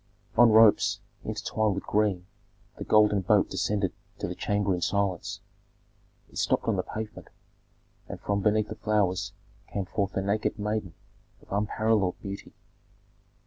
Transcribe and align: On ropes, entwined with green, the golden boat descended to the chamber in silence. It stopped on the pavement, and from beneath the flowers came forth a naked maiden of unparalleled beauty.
On 0.35 0.49
ropes, 0.51 0.99
entwined 1.23 1.75
with 1.75 1.83
green, 1.85 2.25
the 2.77 2.83
golden 2.83 3.21
boat 3.21 3.51
descended 3.51 3.93
to 4.17 4.27
the 4.27 4.33
chamber 4.33 4.73
in 4.73 4.81
silence. 4.81 5.41
It 6.31 6.39
stopped 6.39 6.63
on 6.67 6.75
the 6.75 6.81
pavement, 6.81 7.27
and 8.09 8.19
from 8.19 8.41
beneath 8.41 8.69
the 8.69 8.75
flowers 8.75 9.31
came 9.71 9.85
forth 9.85 10.15
a 10.15 10.23
naked 10.23 10.57
maiden 10.57 10.95
of 11.43 11.51
unparalleled 11.51 12.19
beauty. 12.19 12.51